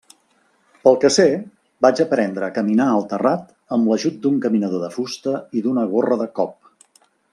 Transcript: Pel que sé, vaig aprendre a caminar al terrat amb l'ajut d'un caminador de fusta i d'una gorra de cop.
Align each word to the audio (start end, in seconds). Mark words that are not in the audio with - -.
Pel 0.85 0.95
que 1.01 1.09
sé, 1.17 1.25
vaig 1.85 2.01
aprendre 2.05 2.47
a 2.47 2.49
caminar 2.55 2.87
al 2.93 3.05
terrat 3.11 3.43
amb 3.77 3.91
l'ajut 3.93 4.17
d'un 4.25 4.41
caminador 4.47 4.83
de 4.87 4.91
fusta 4.97 5.35
i 5.61 5.65
d'una 5.67 5.85
gorra 5.93 6.19
de 6.23 6.29
cop. 6.41 6.57